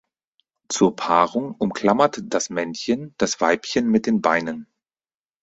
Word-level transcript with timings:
Zur 0.67 0.95
Paarung 0.95 1.51
umklammert 1.53 2.21
das 2.25 2.49
Männchen 2.49 3.13
das 3.19 3.39
Weibchen 3.39 3.87
mit 3.87 4.07
den 4.07 4.19
Beinen. 4.19 4.65